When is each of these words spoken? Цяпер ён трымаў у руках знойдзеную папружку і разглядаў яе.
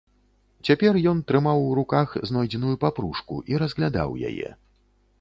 Цяпер 0.69 0.97
ён 1.11 1.21
трымаў 1.33 1.59
у 1.67 1.69
руках 1.81 2.17
знойдзеную 2.31 2.75
папружку 2.87 3.35
і 3.55 3.63
разглядаў 3.67 4.21
яе. 4.33 4.49